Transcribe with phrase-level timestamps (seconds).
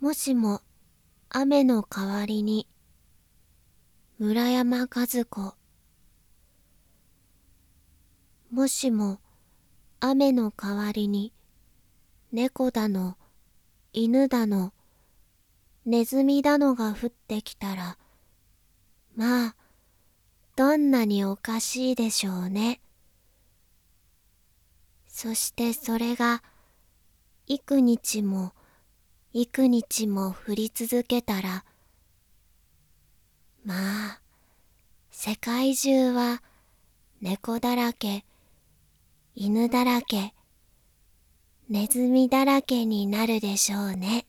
[0.00, 0.62] もしも
[1.28, 2.66] 雨の代わりに
[4.18, 5.54] 村山和子
[8.50, 9.20] もしも
[10.00, 11.34] 雨の代わりに
[12.32, 13.18] 猫だの
[13.92, 14.72] 犬だの
[15.84, 17.98] ネズミだのが降ってきたら
[19.14, 19.56] まあ
[20.56, 22.80] どんなにおかしいでしょうね。
[25.06, 26.42] そしてそれが
[27.46, 28.54] 幾日も
[29.32, 31.64] 幾日も降り続けたら
[33.64, 34.20] まあ
[35.12, 36.42] 世界中は
[37.20, 38.24] 猫だらけ
[39.36, 40.34] 犬だらけ
[41.68, 44.26] ネズミだらけになるでしょうね。